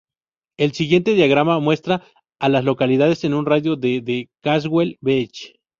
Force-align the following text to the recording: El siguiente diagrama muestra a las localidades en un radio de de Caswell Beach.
El 0.57 0.71
siguiente 0.71 1.13
diagrama 1.13 1.59
muestra 1.59 2.01
a 2.39 2.49
las 2.49 2.63
localidades 2.63 3.23
en 3.23 3.35
un 3.35 3.45
radio 3.45 3.75
de 3.75 4.01
de 4.01 4.31
Caswell 4.41 4.97
Beach. 4.99 5.53